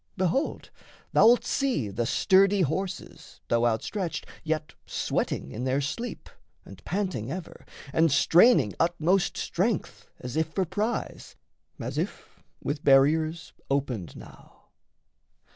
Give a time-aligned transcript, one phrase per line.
[0.17, 0.71] Behold,
[1.13, 6.27] Thou'lt see the sturdy horses, though outstretched, Yet sweating in their sleep,
[6.65, 11.35] and panting ever, And straining utmost strength, as if for prize,
[11.79, 14.69] As if, with barriers opened now...